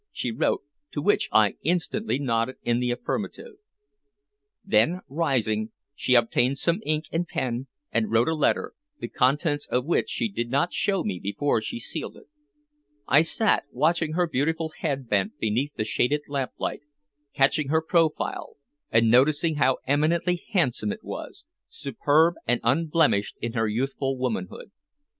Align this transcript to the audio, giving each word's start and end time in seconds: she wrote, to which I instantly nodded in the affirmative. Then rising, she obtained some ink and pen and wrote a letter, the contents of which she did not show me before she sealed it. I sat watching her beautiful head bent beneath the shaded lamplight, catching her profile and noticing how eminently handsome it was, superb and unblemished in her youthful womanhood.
she 0.11 0.31
wrote, 0.31 0.63
to 0.89 0.99
which 0.99 1.29
I 1.31 1.57
instantly 1.61 2.17
nodded 2.17 2.55
in 2.63 2.79
the 2.79 2.89
affirmative. 2.89 3.57
Then 4.65 5.01
rising, 5.07 5.73
she 5.93 6.15
obtained 6.15 6.57
some 6.57 6.81
ink 6.83 7.05
and 7.11 7.27
pen 7.27 7.67
and 7.91 8.09
wrote 8.09 8.27
a 8.27 8.33
letter, 8.33 8.73
the 8.99 9.07
contents 9.07 9.67
of 9.67 9.85
which 9.85 10.09
she 10.09 10.27
did 10.27 10.49
not 10.49 10.73
show 10.73 11.03
me 11.03 11.19
before 11.21 11.61
she 11.61 11.79
sealed 11.79 12.17
it. 12.17 12.25
I 13.07 13.21
sat 13.21 13.65
watching 13.71 14.13
her 14.13 14.25
beautiful 14.25 14.69
head 14.75 15.07
bent 15.07 15.37
beneath 15.37 15.75
the 15.75 15.85
shaded 15.85 16.21
lamplight, 16.27 16.81
catching 17.35 17.67
her 17.67 17.79
profile 17.79 18.57
and 18.89 19.11
noticing 19.11 19.57
how 19.57 19.77
eminently 19.85 20.43
handsome 20.53 20.91
it 20.91 21.03
was, 21.03 21.45
superb 21.69 22.33
and 22.47 22.59
unblemished 22.63 23.37
in 23.39 23.53
her 23.53 23.67
youthful 23.67 24.17
womanhood. 24.17 24.71